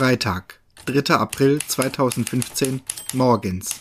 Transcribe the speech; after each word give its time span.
Freitag, 0.00 0.60
3. 0.86 1.14
April 1.16 1.58
2015, 1.58 2.80
morgens. 3.12 3.80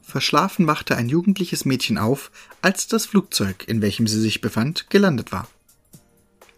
Verschlafen 0.00 0.66
wachte 0.66 0.96
ein 0.96 1.10
jugendliches 1.10 1.66
Mädchen 1.66 1.98
auf, 1.98 2.30
als 2.62 2.86
das 2.86 3.04
Flugzeug, 3.04 3.68
in 3.68 3.82
welchem 3.82 4.06
sie 4.06 4.18
sich 4.18 4.40
befand, 4.40 4.88
gelandet 4.88 5.30
war. 5.30 5.46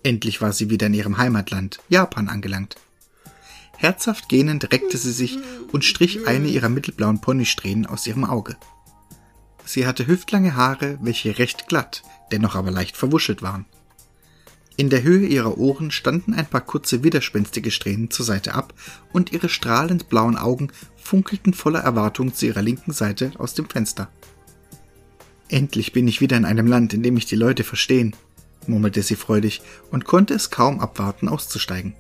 Endlich 0.06 0.40
war 0.40 0.52
sie 0.52 0.70
wieder 0.70 0.86
in 0.86 0.94
ihrem 0.94 1.18
Heimatland, 1.18 1.80
Japan, 1.88 2.28
angelangt. 2.28 2.76
Herzhaft 3.76 4.28
gähnend 4.28 4.70
reckte 4.70 4.98
sie 4.98 5.10
sich 5.10 5.36
und 5.72 5.84
strich 5.84 6.28
eine 6.28 6.46
ihrer 6.46 6.68
mittelblauen 6.68 7.20
Ponysträhnen 7.20 7.86
aus 7.86 8.06
ihrem 8.06 8.24
Auge. 8.24 8.56
Sie 9.64 9.84
hatte 9.84 10.06
hüftlange 10.06 10.54
Haare, 10.54 10.96
welche 11.02 11.40
recht 11.40 11.66
glatt, 11.66 12.04
dennoch 12.30 12.54
aber 12.54 12.70
leicht 12.70 12.96
verwuschelt 12.96 13.42
waren. 13.42 13.66
In 14.76 14.90
der 14.90 15.02
Höhe 15.02 15.26
ihrer 15.26 15.58
Ohren 15.58 15.90
standen 15.90 16.34
ein 16.34 16.46
paar 16.46 16.60
kurze 16.60 17.02
widerspenstige 17.02 17.72
Strähnen 17.72 18.08
zur 18.08 18.26
Seite 18.26 18.54
ab, 18.54 18.74
und 19.12 19.32
ihre 19.32 19.48
strahlend 19.48 20.08
blauen 20.08 20.36
Augen 20.36 20.70
funkelten 20.96 21.52
voller 21.52 21.80
Erwartung 21.80 22.32
zu 22.32 22.46
ihrer 22.46 22.62
linken 22.62 22.92
Seite 22.92 23.32
aus 23.38 23.54
dem 23.54 23.68
Fenster. 23.68 24.08
Endlich 25.48 25.92
bin 25.92 26.06
ich 26.06 26.20
wieder 26.20 26.36
in 26.36 26.44
einem 26.44 26.68
Land, 26.68 26.94
in 26.94 27.02
dem 27.02 27.14
mich 27.14 27.26
die 27.26 27.34
Leute 27.34 27.64
verstehen, 27.64 28.14
murmelte 28.68 29.02
sie 29.02 29.16
freudig 29.16 29.62
und 29.90 30.04
konnte 30.04 30.34
es 30.34 30.50
kaum 30.50 30.80
abwarten, 30.80 31.28
auszusteigen. 31.28 31.94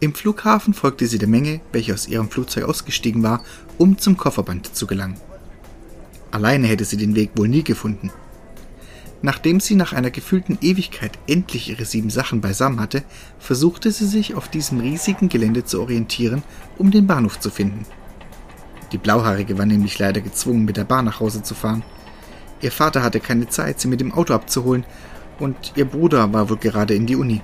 Im 0.00 0.14
Flughafen 0.14 0.74
folgte 0.74 1.06
sie 1.06 1.18
der 1.18 1.28
Menge, 1.28 1.60
welche 1.72 1.94
aus 1.94 2.08
ihrem 2.08 2.28
Flugzeug 2.28 2.64
ausgestiegen 2.64 3.22
war, 3.22 3.42
um 3.78 3.98
zum 3.98 4.16
Kofferband 4.16 4.74
zu 4.74 4.86
gelangen. 4.86 5.18
Alleine 6.30 6.66
hätte 6.66 6.84
sie 6.84 6.96
den 6.96 7.14
Weg 7.14 7.30
wohl 7.36 7.48
nie 7.48 7.62
gefunden. 7.62 8.10
Nachdem 9.22 9.60
sie 9.60 9.74
nach 9.74 9.94
einer 9.94 10.10
gefühlten 10.10 10.58
Ewigkeit 10.60 11.12
endlich 11.26 11.70
ihre 11.70 11.86
sieben 11.86 12.10
Sachen 12.10 12.42
beisammen 12.42 12.80
hatte, 12.80 13.04
versuchte 13.38 13.90
sie 13.90 14.06
sich 14.06 14.34
auf 14.34 14.48
diesem 14.48 14.80
riesigen 14.80 15.30
Gelände 15.30 15.64
zu 15.64 15.80
orientieren, 15.80 16.42
um 16.76 16.90
den 16.90 17.06
Bahnhof 17.06 17.40
zu 17.40 17.48
finden. 17.50 17.86
Die 18.92 18.98
Blauhaarige 18.98 19.56
war 19.56 19.64
nämlich 19.64 19.98
leider 19.98 20.20
gezwungen, 20.20 20.66
mit 20.66 20.76
der 20.76 20.84
Bahn 20.84 21.06
nach 21.06 21.20
Hause 21.20 21.42
zu 21.42 21.54
fahren. 21.54 21.82
Ihr 22.60 22.70
Vater 22.70 23.02
hatte 23.02 23.20
keine 23.20 23.48
Zeit, 23.48 23.80
sie 23.80 23.88
mit 23.88 24.00
dem 24.00 24.12
Auto 24.12 24.34
abzuholen, 24.34 24.84
und 25.38 25.72
ihr 25.76 25.84
Bruder 25.84 26.32
war 26.32 26.48
wohl 26.50 26.56
gerade 26.56 26.94
in 26.94 27.06
die 27.06 27.16
Uni. 27.16 27.42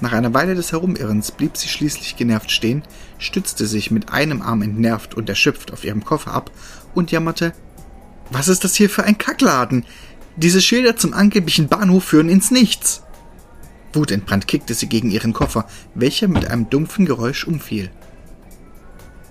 Nach 0.00 0.12
einer 0.12 0.34
Weile 0.34 0.54
des 0.54 0.72
Herumirrens 0.72 1.30
blieb 1.30 1.56
sie 1.56 1.68
schließlich 1.68 2.16
genervt 2.16 2.50
stehen, 2.50 2.82
stützte 3.18 3.66
sich 3.66 3.90
mit 3.90 4.12
einem 4.12 4.42
Arm 4.42 4.62
entnervt 4.62 5.14
und 5.14 5.28
erschöpft 5.28 5.72
auf 5.72 5.84
ihrem 5.84 6.04
Koffer 6.04 6.32
ab 6.32 6.50
und 6.94 7.10
jammerte 7.10 7.52
Was 8.30 8.48
ist 8.48 8.64
das 8.64 8.74
hier 8.74 8.90
für 8.90 9.04
ein 9.04 9.18
Kackladen? 9.18 9.84
Diese 10.36 10.60
Schilder 10.60 10.96
zum 10.96 11.14
angeblichen 11.14 11.68
Bahnhof 11.68 12.04
führen 12.04 12.28
ins 12.28 12.50
Nichts. 12.50 13.02
Wutentbrannt 13.92 14.48
kickte 14.48 14.74
sie 14.74 14.88
gegen 14.88 15.10
ihren 15.10 15.32
Koffer, 15.32 15.66
welcher 15.94 16.26
mit 16.26 16.50
einem 16.50 16.68
dumpfen 16.68 17.06
Geräusch 17.06 17.46
umfiel. 17.46 17.90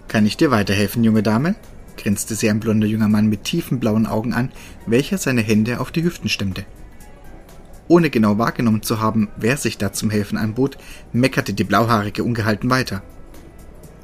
Kann 0.07 0.25
ich 0.25 0.37
dir 0.37 0.51
weiterhelfen, 0.51 1.03
junge 1.03 1.23
Dame? 1.23 1.55
grinste 1.97 2.35
sie 2.35 2.49
ein 2.49 2.59
blonder 2.59 2.87
junger 2.87 3.09
Mann 3.09 3.27
mit 3.27 3.43
tiefen 3.43 3.79
blauen 3.79 4.07
Augen 4.07 4.33
an, 4.33 4.51
welcher 4.85 5.17
seine 5.17 5.41
Hände 5.41 5.79
auf 5.79 5.91
die 5.91 6.03
Hüften 6.03 6.29
stemmte. 6.29 6.65
Ohne 7.87 8.09
genau 8.09 8.37
wahrgenommen 8.37 8.81
zu 8.81 8.99
haben, 8.99 9.29
wer 9.37 9.57
sich 9.57 9.77
da 9.77 9.91
zum 9.91 10.09
Helfen 10.09 10.37
anbot, 10.37 10.77
meckerte 11.11 11.53
die 11.53 11.63
Blauhaarige 11.63 12.23
ungehalten 12.23 12.69
weiter. 12.69 13.03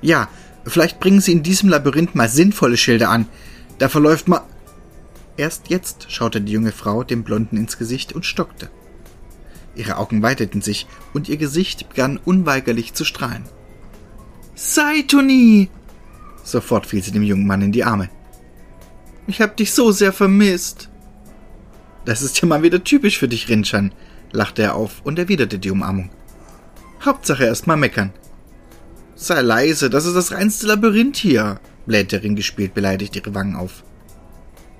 Ja, 0.01 0.27
vielleicht 0.65 0.99
bringen 0.99 1.21
Sie 1.21 1.31
in 1.31 1.43
diesem 1.43 1.69
Labyrinth 1.69 2.15
mal 2.15 2.29
sinnvolle 2.29 2.77
Schilder 2.77 3.09
an. 3.09 3.27
Da 3.77 3.89
verläuft 3.89 4.27
ma 4.27 4.45
Erst 5.37 5.69
jetzt 5.69 6.11
schaute 6.11 6.41
die 6.41 6.51
junge 6.51 6.73
Frau 6.73 7.05
dem 7.05 7.23
Blonden 7.23 7.55
ins 7.55 7.77
Gesicht 7.77 8.11
und 8.11 8.25
stockte. 8.25 8.69
Ihre 9.73 9.95
Augen 9.95 10.21
weiteten 10.21 10.61
sich 10.61 10.85
und 11.13 11.29
ihr 11.29 11.37
Gesicht 11.37 11.87
begann 11.87 12.17
unweigerlich 12.17 12.93
zu 12.93 13.05
strahlen. 13.05 13.45
Saitoni! 14.55 15.69
Sofort 16.43 16.85
fiel 16.85 17.01
sie 17.01 17.11
dem 17.11 17.23
jungen 17.23 17.47
Mann 17.47 17.61
in 17.61 17.71
die 17.71 17.85
Arme. 17.85 18.09
Ich 19.27 19.39
hab 19.41 19.55
dich 19.55 19.71
so 19.71 19.91
sehr 19.91 20.11
vermisst. 20.11 20.88
Das 22.05 22.21
ist 22.21 22.39
ja 22.41 22.47
mal 22.47 22.63
wieder 22.63 22.83
typisch 22.83 23.17
für 23.17 23.27
dich, 23.27 23.49
Rinchan, 23.49 23.91
lachte 24.31 24.61
er 24.61 24.75
auf 24.75 25.01
und 25.03 25.19
erwiderte 25.19 25.59
die 25.59 25.71
Umarmung. 25.71 26.09
Hauptsache 27.03 27.45
erst 27.45 27.67
mal 27.67 27.77
meckern. 27.77 28.13
Sei 29.15 29.41
leise, 29.41 29.89
das 29.89 30.05
ist 30.05 30.15
das 30.15 30.31
reinste 30.31 30.67
Labyrinth 30.67 31.17
hier, 31.17 31.59
blähte 31.85 32.23
Ring 32.23 32.35
gespielt 32.35 32.73
beleidigt 32.73 33.15
ihre 33.15 33.33
Wangen 33.35 33.55
auf. 33.55 33.83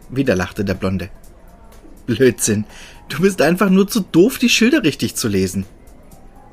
Wieder 0.10 0.36
lachte 0.36 0.66
der 0.66 0.74
Blonde. 0.74 1.10
Blödsinn. 2.06 2.66
Du 3.10 3.22
bist 3.22 3.42
einfach 3.42 3.70
nur 3.70 3.88
zu 3.88 4.00
doof, 4.00 4.38
die 4.38 4.50
Schilder 4.50 4.84
richtig 4.84 5.16
zu 5.16 5.28
lesen. 5.28 5.66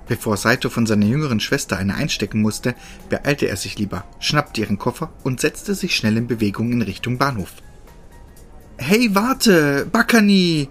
Bevor 0.09 0.37
Saito 0.37 0.71
von 0.71 0.87
seiner 0.87 1.07
jüngeren 1.07 1.41
Schwester 1.41 1.77
eine 1.77 1.95
einstecken 1.95 2.41
musste, 2.41 2.75
beeilte 3.09 3.49
er 3.49 3.57
sich 3.57 3.79
lieber, 3.79 4.05
schnappte 4.21 4.61
ihren 4.61 4.79
Koffer 4.79 5.13
und 5.25 5.41
setzte 5.41 5.75
sich 5.75 5.97
schnell 5.97 6.17
in 6.17 6.29
Bewegung 6.29 6.73
in 6.73 6.83
Richtung 6.83 7.19
Bahnhof. 7.19 7.53
Hey, 8.79 9.15
warte, 9.15 9.87
Bakani! 9.91 10.69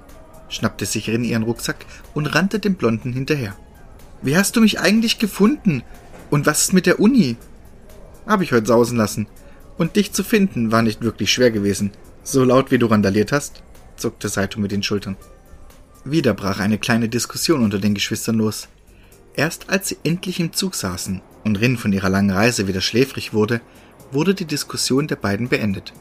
schnappte 0.48 0.86
sich 0.86 1.10
Rin 1.10 1.24
ihren 1.24 1.44
Rucksack 1.44 1.86
und 2.14 2.28
rannte 2.28 2.60
dem 2.60 2.76
Blonden 2.76 3.14
hinterher. 3.14 3.56
Wie 4.22 4.38
hast 4.38 4.56
du 4.56 4.62
mich 4.62 4.80
eigentlich 4.80 5.18
gefunden? 5.18 5.84
Und 6.30 6.46
was 6.46 6.62
ist 6.62 6.74
mit 6.74 6.86
der 6.86 7.00
Uni? 7.00 7.36
Hab 8.28 8.42
ich 8.42 8.52
heute 8.52 8.68
sausen 8.68 8.98
lassen. 8.98 9.28
Und 9.78 9.96
dich 9.96 10.14
zu 10.14 10.24
finden 10.24 10.72
war 10.72 10.84
nicht 10.84 11.02
wirklich 11.02 11.34
schwer 11.34 11.50
gewesen. 11.50 11.92
So 12.24 12.44
laut 12.44 12.72
wie 12.72 12.78
du 12.78 12.86
randaliert 12.86 13.32
hast? 13.32 13.64
zuckte 13.98 14.30
Saito 14.30 14.60
mit 14.60 14.72
den 14.72 14.84
Schultern. 14.84 15.18
Wieder 16.04 16.34
brach 16.36 16.60
eine 16.60 16.78
kleine 16.78 17.10
Diskussion 17.10 17.64
unter 17.64 17.80
den 17.80 17.96
Geschwistern 17.96 18.36
los. 18.36 18.68
Erst 19.36 19.70
als 19.70 19.90
sie 19.90 19.98
endlich 20.04 20.40
im 20.40 20.54
Zug 20.54 20.76
saßen 20.76 21.22
und 21.44 21.56
Rin 21.56 21.78
von 21.78 21.92
ihrer 21.92 22.10
langen 22.10 22.32
Reise 22.32 22.68
wieder 22.68 22.82
schläfrig 22.82 23.34
wurde, 23.34 23.62
wurde 24.12 24.36
die 24.36 24.46
Diskussion 24.46 25.08
der 25.08 25.16
beiden 25.16 25.50
beendet. 25.50 25.92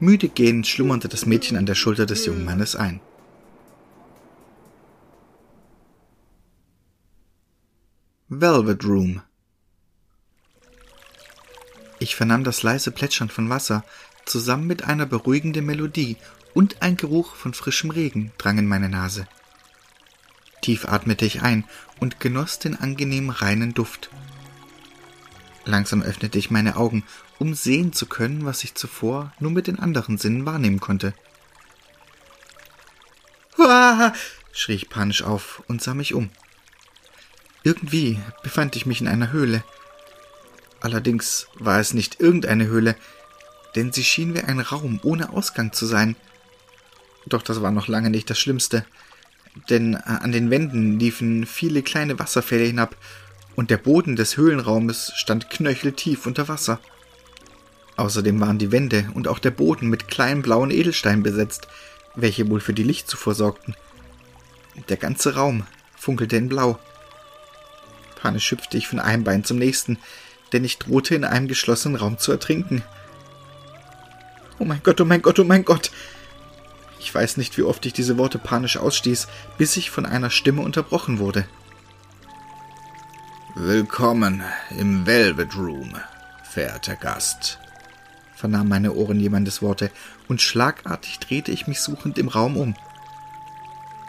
Müde 0.00 0.30
gehend 0.30 0.66
schlummerte 0.66 1.08
das 1.08 1.26
Mädchen 1.26 1.58
an 1.58 1.66
der 1.66 1.74
Schulter 1.74 2.06
des 2.06 2.24
jungen 2.24 2.44
Mannes 2.44 2.74
ein. 2.74 3.00
Velvet 8.28 8.82
Room 8.84 9.20
Ich 11.98 12.16
vernahm 12.16 12.44
das 12.44 12.62
leise 12.62 12.92
Plätschern 12.92 13.28
von 13.28 13.50
Wasser 13.50 13.84
zusammen 14.24 14.66
mit 14.66 14.84
einer 14.84 15.04
beruhigenden 15.04 15.66
Melodie 15.66 16.16
und 16.54 16.80
ein 16.80 16.96
Geruch 16.96 17.34
von 17.34 17.52
frischem 17.52 17.90
Regen 17.90 18.32
drang 18.38 18.56
in 18.56 18.66
meine 18.66 18.88
Nase. 18.88 19.26
Tief 20.62 20.86
atmete 20.86 21.26
ich 21.26 21.42
ein 21.42 21.64
und 21.98 22.20
genoss 22.20 22.58
den 22.58 22.76
angenehmen 22.76 23.30
reinen 23.30 23.74
Duft. 23.74 24.10
Langsam 25.66 26.00
öffnete 26.00 26.38
ich 26.38 26.50
meine 26.50 26.76
Augen, 26.76 27.04
um 27.40 27.54
sehen 27.54 27.92
zu 27.94 28.06
können, 28.06 28.44
was 28.44 28.62
ich 28.62 28.74
zuvor 28.74 29.32
nur 29.40 29.50
mit 29.50 29.66
den 29.66 29.78
anderen 29.78 30.18
Sinnen 30.18 30.46
wahrnehmen 30.46 30.78
konnte. 30.78 31.14
Uah! 33.58 34.12
schrie 34.52 34.74
ich 34.74 34.90
panisch 34.90 35.22
auf 35.22 35.62
und 35.66 35.82
sah 35.82 35.94
mich 35.94 36.12
um. 36.12 36.30
Irgendwie 37.62 38.20
befand 38.42 38.76
ich 38.76 38.84
mich 38.84 39.00
in 39.00 39.08
einer 39.08 39.32
Höhle. 39.32 39.64
Allerdings 40.82 41.46
war 41.54 41.80
es 41.80 41.94
nicht 41.94 42.20
irgendeine 42.20 42.66
Höhle, 42.66 42.94
denn 43.74 43.90
sie 43.90 44.04
schien 44.04 44.34
wie 44.34 44.40
ein 44.40 44.60
Raum 44.60 45.00
ohne 45.02 45.30
Ausgang 45.30 45.72
zu 45.72 45.86
sein. 45.86 46.16
Doch 47.26 47.42
das 47.42 47.62
war 47.62 47.70
noch 47.70 47.88
lange 47.88 48.10
nicht 48.10 48.28
das 48.28 48.38
Schlimmste, 48.38 48.84
denn 49.70 49.94
äh, 49.94 49.98
an 50.04 50.32
den 50.32 50.50
Wänden 50.50 50.98
liefen 50.98 51.46
viele 51.46 51.82
kleine 51.82 52.18
Wasserfälle 52.18 52.64
hinab, 52.64 52.96
und 53.56 53.70
der 53.70 53.78
Boden 53.78 54.16
des 54.16 54.36
Höhlenraumes 54.36 55.12
stand 55.16 55.50
knöcheltief 55.50 56.26
unter 56.26 56.48
Wasser. 56.48 56.80
Außerdem 58.00 58.40
waren 58.40 58.56
die 58.56 58.72
Wände 58.72 59.10
und 59.12 59.28
auch 59.28 59.38
der 59.38 59.50
Boden 59.50 59.90
mit 59.90 60.08
kleinen 60.08 60.40
blauen 60.40 60.70
Edelsteinen 60.70 61.22
besetzt, 61.22 61.68
welche 62.14 62.48
wohl 62.48 62.60
für 62.60 62.72
die 62.72 62.82
Lichtzufuhr 62.82 63.34
sorgten. 63.34 63.74
Der 64.88 64.96
ganze 64.96 65.34
Raum 65.34 65.64
funkelte 65.98 66.38
in 66.38 66.48
Blau. 66.48 66.78
Panisch 68.16 68.50
hüpfte 68.52 68.78
ich 68.78 68.88
von 68.88 69.00
einem 69.00 69.22
Bein 69.22 69.44
zum 69.44 69.58
nächsten, 69.58 69.98
denn 70.54 70.64
ich 70.64 70.78
drohte 70.78 71.14
in 71.14 71.24
einem 71.24 71.46
geschlossenen 71.46 71.96
Raum 71.96 72.16
zu 72.16 72.32
ertrinken. 72.32 72.82
Oh 74.58 74.64
mein 74.64 74.80
Gott, 74.82 74.98
oh 75.02 75.04
mein 75.04 75.20
Gott, 75.20 75.38
oh 75.38 75.44
mein 75.44 75.66
Gott. 75.66 75.90
Ich 77.00 77.14
weiß 77.14 77.36
nicht, 77.36 77.58
wie 77.58 77.64
oft 77.64 77.84
ich 77.84 77.92
diese 77.92 78.16
Worte 78.16 78.38
panisch 78.38 78.78
ausstieß, 78.78 79.28
bis 79.58 79.76
ich 79.76 79.90
von 79.90 80.06
einer 80.06 80.30
Stimme 80.30 80.62
unterbrochen 80.62 81.18
wurde. 81.18 81.44
Willkommen 83.56 84.42
im 84.70 85.04
Velvet 85.04 85.54
Room, 85.54 85.98
verehrter 86.44 86.96
Gast, 86.96 87.58
vernahm 88.40 88.68
meine 88.68 88.92
Ohren 88.94 89.20
jemandes 89.20 89.62
Worte, 89.62 89.90
und 90.28 90.42
schlagartig 90.42 91.18
drehte 91.20 91.52
ich 91.52 91.66
mich 91.66 91.80
suchend 91.80 92.18
im 92.18 92.28
Raum 92.28 92.56
um. 92.56 92.74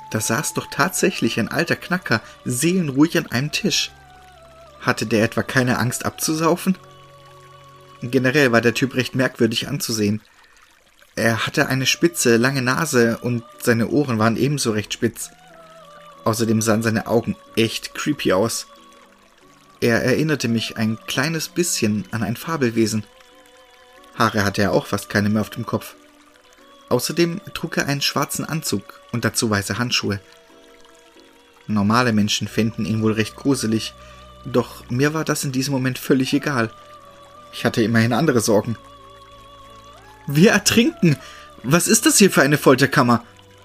Da 0.10 0.20
saß 0.20 0.54
doch 0.54 0.68
tatsächlich 0.70 1.40
ein 1.40 1.50
alter 1.50 1.76
Knacker 1.76 2.22
seelenruhig 2.44 3.18
an 3.18 3.28
einem 3.28 3.52
Tisch. 3.52 3.92
Hatte 4.82 5.06
der 5.06 5.24
etwa 5.24 5.44
keine 5.44 5.78
Angst 5.78 6.06
abzusaufen? 6.06 6.78
Generell 8.02 8.52
war 8.52 8.62
der 8.62 8.74
Typ 8.74 8.96
recht 8.96 9.16
merkwürdig 9.16 9.68
anzusehen. 9.68 10.22
Er 11.16 11.46
hatte 11.46 11.68
eine 11.68 11.86
spitze, 11.86 12.38
lange 12.38 12.62
Nase 12.62 13.20
und 13.20 13.44
seine 13.62 13.90
Ohren 13.90 14.18
waren 14.18 14.38
ebenso 14.38 14.72
recht 14.72 14.94
spitz. 14.94 15.30
Außerdem 16.24 16.62
sahen 16.62 16.84
seine 16.84 17.08
Augen 17.08 17.36
echt 17.56 17.94
creepy 17.94 18.34
aus. 18.34 18.68
Er 19.82 20.04
erinnerte 20.04 20.48
mich 20.48 20.78
ein 20.78 20.98
kleines 21.08 21.50
bisschen 21.50 22.06
an 22.12 22.24
ein 22.24 22.36
Fabelwesen. 22.36 23.04
Haare 24.22 24.44
hatte 24.44 24.62
er 24.62 24.72
auch 24.72 24.86
fast 24.86 25.10
keine 25.10 25.30
mehr 25.30 25.42
auf 25.42 25.50
dem 25.50 25.66
Kopf. 25.66 25.96
Außerdem 26.90 27.42
trug 27.56 27.78
er 27.78 27.88
einen 27.88 28.02
schwarzen 28.02 28.46
Anzug 28.46 28.84
und 29.12 29.26
dazu 29.26 29.50
weiße 29.50 29.80
Handschuhe. 29.80 30.20
Normale 31.66 32.14
Menschen 32.14 32.48
fänden 32.48 32.86
ihn 32.86 33.02
wohl 33.02 33.14
recht 33.14 33.36
gruselig, 33.36 33.94
doch 34.46 34.88
mir 34.90 35.16
war 35.16 35.24
das 35.24 35.44
in 35.44 35.52
diesem 35.52 35.74
Moment 35.74 35.98
völlig 35.98 36.34
egal. 36.34 36.70
Ich 37.52 37.66
hatte 37.66 37.82
immerhin 37.82 38.14
andere 38.14 38.42
Sorgen. 38.42 38.78
Wir 40.28 40.52
ertrinken! 40.52 41.18
Was 41.64 41.88
ist 41.88 42.06
das 42.06 42.18
hier 42.18 42.32
für 42.32 42.42
eine 42.42 42.58
Folterkammer? 42.58 43.24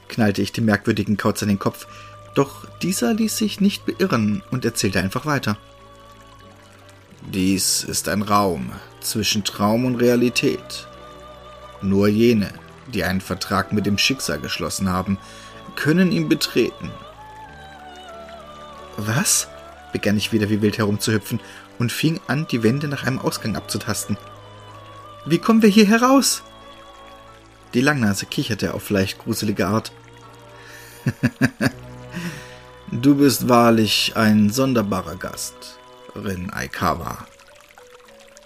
knallte 0.09 0.41
ich 0.41 0.53
dem 0.53 0.67
merkwürdigen 0.67 1.17
Kauz 1.17 1.43
an 1.43 1.49
den 1.49 1.59
Kopf, 1.59 1.87
doch 2.35 2.67
dieser 2.83 3.13
ließ 3.13 3.37
sich 3.37 3.61
nicht 3.61 3.85
beirren 3.87 4.43
und 4.51 4.65
erzählte 4.65 5.01
einfach 5.01 5.27
weiter. 5.27 5.59
Dies 7.33 7.83
ist 7.83 8.09
ein 8.09 8.23
Raum 8.23 8.71
zwischen 9.01 9.43
Traum 9.43 9.85
und 9.85 9.97
Realität. 9.97 10.87
Nur 11.83 12.07
jene, 12.09 12.51
die 12.93 13.03
einen 13.03 13.21
Vertrag 13.21 13.73
mit 13.73 13.85
dem 13.85 13.99
Schicksal 13.99 14.39
geschlossen 14.39 14.89
haben, 14.89 15.19
können 15.75 16.13
ihn 16.13 16.29
betreten. 16.29 16.91
Was? 18.97 19.49
begann 19.93 20.17
ich 20.17 20.33
wieder 20.33 20.51
wie 20.51 20.63
wild 20.63 20.79
herumzuhüpfen 20.79 21.41
und 21.79 21.91
fing 21.91 22.21
an, 22.27 22.47
die 22.49 22.63
Wände 22.63 22.87
nach 22.87 23.05
einem 23.07 23.19
Ausgang 23.19 23.57
abzutasten. 23.57 24.17
Wie 25.25 25.39
kommen 25.39 25.63
wir 25.63 25.69
hier 25.69 25.87
heraus? 25.87 26.43
Die 27.75 27.81
Langnase 27.81 28.27
kicherte 28.27 28.75
auf 28.75 28.91
leicht 28.91 29.19
gruselige 29.19 29.67
Art. 29.67 29.93
du 32.91 33.17
bist 33.17 33.49
wahrlich 33.49 34.13
ein 34.17 34.51
sonderbarer 34.51 35.17
Gast, 35.17 35.79
Rin 36.25 36.51
Aikawa. 36.51 37.27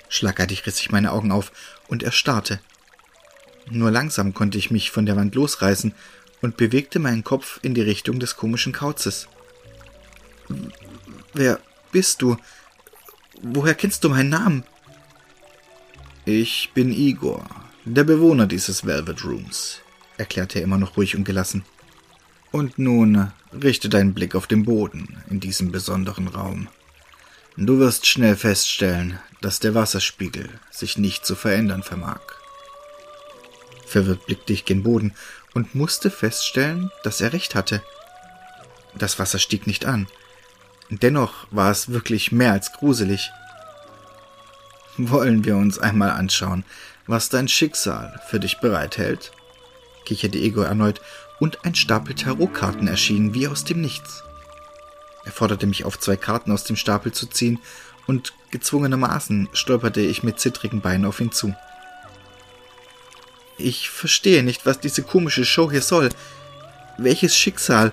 Schlagartig 0.09 0.67
riss 0.67 0.81
ich 0.81 0.91
meine 0.91 1.13
Augen 1.13 1.31
auf 1.31 1.53
und 1.89 2.03
erstarrte. 2.03 2.61
Nur 3.71 3.91
langsam 3.91 4.35
konnte 4.35 4.59
ich 4.59 4.71
mich 4.71 4.91
von 4.91 5.07
der 5.07 5.17
Wand 5.17 5.35
losreißen 5.35 5.95
und 6.43 6.57
bewegte 6.57 6.99
meinen 6.99 7.25
Kopf 7.25 7.61
in 7.63 7.75
die 7.75 7.83
Richtung 7.83 8.19
des 8.19 8.37
komischen 8.37 8.73
Kauzes. 8.73 9.29
Wer 11.33 11.61
bist 11.93 12.23
du? 12.23 12.37
Woher 13.43 13.75
kennst 13.75 14.03
du 14.05 14.09
meinen 14.09 14.31
Namen? 14.31 14.65
Ich 16.25 16.71
bin 16.75 16.93
Igor, 16.93 17.45
der 17.85 18.05
Bewohner 18.05 18.47
dieses 18.47 18.85
Velvet 18.85 19.25
Rooms, 19.25 19.81
erklärte 20.19 20.59
er 20.59 20.65
immer 20.65 20.79
noch 20.79 20.97
ruhig 20.97 21.17
und 21.17 21.25
gelassen. 21.25 21.65
Und 22.53 22.79
nun 22.79 23.33
richte 23.53 23.89
deinen 23.89 24.13
Blick 24.13 24.35
auf 24.35 24.47
den 24.47 24.65
Boden 24.65 25.23
in 25.31 25.41
diesem 25.41 25.71
besonderen 25.71 26.29
Raum. 26.29 26.69
Du 27.57 27.79
wirst 27.79 28.07
schnell 28.07 28.37
feststellen, 28.37 29.19
dass 29.41 29.61
der 29.61 29.75
Wasserspiegel 29.75 30.49
sich 30.71 30.99
nicht 30.99 31.27
zu 31.27 31.35
verändern 31.35 31.83
vermag. 31.83 32.21
Verwirrt 33.87 34.27
blickte 34.27 34.53
ich 34.53 34.65
gen 34.65 34.83
Boden 34.83 35.15
und 35.55 35.75
musste 35.75 36.11
feststellen, 36.11 36.91
dass 37.03 37.21
er 37.21 37.33
recht 37.33 37.55
hatte. 37.55 37.83
Das 38.95 39.19
Wasser 39.19 39.39
stieg 39.39 39.67
nicht 39.67 39.85
an. 39.85 40.07
Dennoch 40.91 41.47
war 41.51 41.71
es 41.71 41.91
wirklich 41.91 42.33
mehr 42.33 42.53
als 42.53 42.73
gruselig. 42.73 43.31
Wollen 44.97 45.45
wir 45.45 45.57
uns 45.57 45.79
einmal 45.79 46.11
anschauen, 46.11 46.65
was 47.07 47.29
dein 47.29 47.49
Schicksal 47.49 48.21
für 48.29 48.41
dich 48.41 48.59
bereithält? 48.61 49.33
kicherte 50.05 50.39
Ego 50.39 50.63
erneut, 50.63 51.01
und 51.39 51.65
ein 51.65 51.75
Stapel 51.75 52.15
Tarotkarten 52.15 52.87
erschien 52.87 53.33
wie 53.33 53.49
aus 53.49 53.65
dem 53.65 53.81
Nichts. 53.81 54.23
Er 55.25 55.33
forderte 55.33 55.67
mich 55.67 55.85
auf, 55.85 55.99
zwei 55.99 56.17
Karten 56.17 56.53
aus 56.53 56.65
dem 56.65 56.77
Stapel 56.77 57.13
zu 57.13 57.27
ziehen, 57.27 57.59
und 58.07 58.33
gezwungenermaßen 58.51 59.49
stolperte 59.53 60.01
ich 60.01 60.23
mit 60.23 60.41
zittrigen 60.41 60.81
Beinen 60.81 61.05
auf 61.05 61.21
ihn 61.21 61.31
zu. 61.31 61.55
Ich 63.57 63.91
verstehe 63.91 64.43
nicht, 64.43 64.67
was 64.67 64.81
diese 64.81 65.03
komische 65.03 65.45
Show 65.45 65.71
hier 65.71 65.83
soll. 65.83 66.09
Welches 66.99 67.37
Schicksal? 67.37 67.93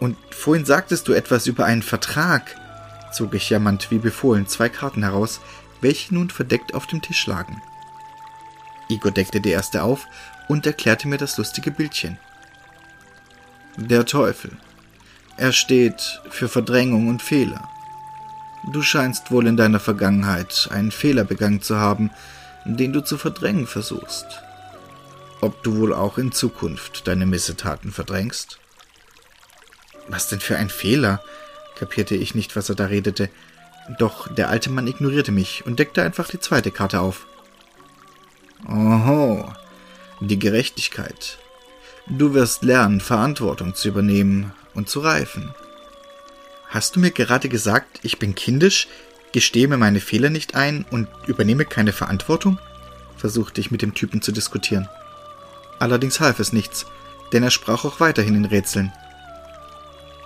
Und 0.00 0.16
vorhin 0.30 0.64
sagtest 0.64 1.06
du 1.06 1.12
etwas 1.12 1.46
über 1.46 1.64
einen 1.64 1.82
Vertrag, 1.82 2.56
zog 3.12 3.34
ich 3.34 3.50
jammernd 3.50 3.90
wie 3.90 3.98
befohlen 3.98 4.48
zwei 4.48 4.68
Karten 4.68 5.02
heraus, 5.02 5.40
welche 5.80 6.14
nun 6.14 6.30
verdeckt 6.30 6.74
auf 6.74 6.86
dem 6.86 7.02
Tisch 7.02 7.26
lagen. 7.26 7.62
Igor 8.88 9.10
deckte 9.10 9.40
die 9.40 9.50
erste 9.50 9.82
auf 9.82 10.06
und 10.48 10.66
erklärte 10.66 11.08
mir 11.08 11.18
das 11.18 11.38
lustige 11.38 11.70
Bildchen. 11.70 12.18
Der 13.76 14.06
Teufel. 14.06 14.56
Er 15.36 15.52
steht 15.52 16.20
für 16.30 16.48
Verdrängung 16.48 17.08
und 17.08 17.22
Fehler. 17.22 17.68
Du 18.72 18.82
scheinst 18.82 19.30
wohl 19.30 19.46
in 19.46 19.56
deiner 19.56 19.80
Vergangenheit 19.80 20.68
einen 20.72 20.90
Fehler 20.90 21.24
begangen 21.24 21.62
zu 21.62 21.76
haben, 21.76 22.10
den 22.64 22.92
du 22.92 23.00
zu 23.00 23.18
verdrängen 23.18 23.66
versuchst. 23.66 24.26
Ob 25.40 25.62
du 25.62 25.76
wohl 25.76 25.92
auch 25.92 26.18
in 26.18 26.32
Zukunft 26.32 27.06
deine 27.06 27.26
Missetaten 27.26 27.92
verdrängst? 27.92 28.58
Was 30.08 30.28
denn 30.28 30.40
für 30.40 30.56
ein 30.56 30.70
Fehler? 30.70 31.20
kapierte 31.76 32.14
ich 32.14 32.34
nicht, 32.34 32.56
was 32.56 32.70
er 32.70 32.74
da 32.74 32.86
redete. 32.86 33.28
Doch 33.98 34.32
der 34.32 34.48
alte 34.48 34.70
Mann 34.70 34.86
ignorierte 34.86 35.32
mich 35.32 35.66
und 35.66 35.78
deckte 35.78 36.02
einfach 36.02 36.28
die 36.28 36.40
zweite 36.40 36.70
Karte 36.70 37.00
auf. 37.00 37.26
Oho, 38.66 39.52
die 40.20 40.38
Gerechtigkeit. 40.38 41.38
Du 42.08 42.34
wirst 42.34 42.62
lernen, 42.62 43.00
Verantwortung 43.00 43.74
zu 43.74 43.88
übernehmen 43.88 44.52
und 44.74 44.88
zu 44.88 45.00
reifen. 45.00 45.54
Hast 46.68 46.94
du 46.94 47.00
mir 47.00 47.10
gerade 47.10 47.48
gesagt, 47.48 47.98
ich 48.02 48.18
bin 48.18 48.36
kindisch, 48.36 48.86
gestehe 49.32 49.66
mir 49.66 49.76
meine 49.76 49.98
Fehler 49.98 50.30
nicht 50.30 50.54
ein 50.54 50.84
und 50.90 51.08
übernehme 51.26 51.64
keine 51.64 51.92
Verantwortung? 51.92 52.58
versuchte 53.16 53.60
ich 53.60 53.70
mit 53.70 53.82
dem 53.82 53.94
Typen 53.94 54.22
zu 54.22 54.30
diskutieren. 54.30 54.88
Allerdings 55.78 56.20
half 56.20 56.38
es 56.38 56.52
nichts, 56.52 56.86
denn 57.32 57.42
er 57.42 57.50
sprach 57.50 57.84
auch 57.84 57.98
weiterhin 57.98 58.34
in 58.34 58.44
Rätseln. 58.44 58.92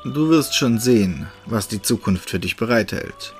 Du 0.04 0.28
wirst 0.28 0.54
schon 0.56 0.78
sehen, 0.78 1.28
was 1.46 1.68
die 1.68 1.80
Zukunft 1.80 2.30
für 2.30 2.40
dich 2.40 2.56
bereithält. 2.56 3.32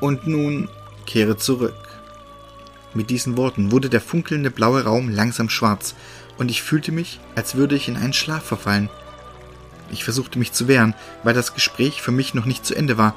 Und 0.00 0.26
nun 0.26 0.68
kehre 1.06 1.36
zurück. 1.36 1.74
Mit 2.92 3.10
diesen 3.10 3.36
Worten 3.36 3.70
wurde 3.70 3.88
der 3.88 4.00
funkelnde 4.00 4.50
blaue 4.50 4.84
Raum 4.84 5.08
langsam 5.08 5.48
schwarz, 5.48 5.94
und 6.40 6.50
ich 6.50 6.62
fühlte 6.62 6.90
mich, 6.90 7.20
als 7.34 7.54
würde 7.54 7.76
ich 7.76 7.86
in 7.86 7.98
einen 7.98 8.14
Schlaf 8.14 8.42
verfallen. 8.42 8.88
Ich 9.92 10.04
versuchte 10.04 10.38
mich 10.38 10.52
zu 10.52 10.68
wehren, 10.68 10.94
weil 11.22 11.34
das 11.34 11.52
Gespräch 11.52 12.00
für 12.00 12.12
mich 12.12 12.32
noch 12.32 12.46
nicht 12.46 12.64
zu 12.64 12.74
Ende 12.74 12.96
war. 12.96 13.14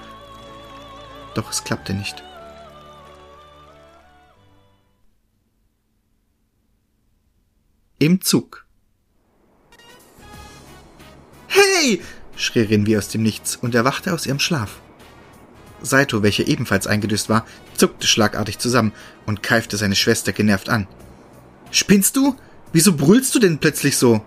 Doch 1.33 1.49
es 1.49 1.63
klappte 1.63 1.93
nicht. 1.93 2.21
Im 7.97 8.19
Zug. 8.19 8.65
Hey! 11.47 12.01
schrie 12.35 12.63
Rin 12.63 12.85
wie 12.85 12.97
aus 12.97 13.07
dem 13.07 13.23
Nichts 13.23 13.55
und 13.55 13.73
erwachte 13.73 14.13
aus 14.13 14.25
ihrem 14.25 14.39
Schlaf. 14.39 14.81
Saito, 15.81 16.23
welcher 16.23 16.45
ebenfalls 16.45 16.87
eingedüst 16.87 17.29
war, 17.29 17.45
zuckte 17.77 18.05
schlagartig 18.05 18.59
zusammen 18.59 18.91
und 19.25 19.43
keifte 19.43 19.77
seine 19.77 19.95
Schwester 19.95 20.33
genervt 20.33 20.67
an. 20.67 20.87
Spinnst 21.71 22.17
du? 22.17 22.35
Wieso 22.73 22.97
brüllst 22.97 23.33
du 23.35 23.39
denn 23.39 23.59
plötzlich 23.59 23.97
so? 23.97 24.21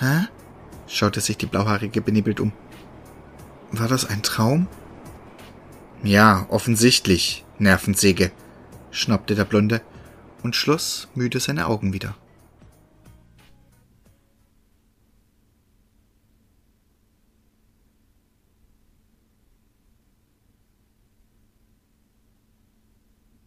Hä? 0.00 0.26
schaute 0.88 1.20
sich 1.20 1.36
die 1.36 1.46
Blauhaarige 1.46 2.00
benebelt 2.00 2.40
um. 2.40 2.52
War 3.70 3.86
das 3.86 4.06
ein 4.06 4.22
Traum? 4.22 4.66
Ja, 6.02 6.46
offensichtlich, 6.48 7.44
Nervensäge, 7.58 8.32
schnappte 8.90 9.34
der 9.34 9.44
Blonde 9.44 9.82
und 10.42 10.56
schloss 10.56 11.08
müde 11.14 11.38
seine 11.38 11.66
Augen 11.66 11.92
wieder. 11.92 12.16